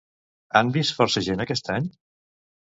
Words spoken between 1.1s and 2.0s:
gent aquest any?